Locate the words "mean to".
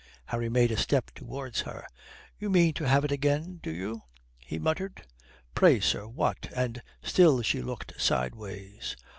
2.49-2.87